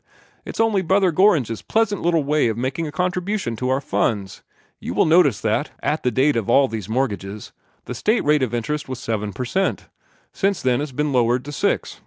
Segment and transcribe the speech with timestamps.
[0.45, 4.41] "It's only Brother Gorringe's pleasant little way of making a contribution to our funds.
[4.79, 7.51] You will notice that, at the date of all these mortgages,
[7.85, 9.89] the State rate of interest was seven per cent.
[10.33, 11.99] Since then it's b'en lowered to six.